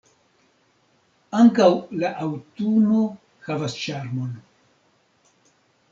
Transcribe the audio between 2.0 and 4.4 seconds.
la aŭtuno havas ĉarmon.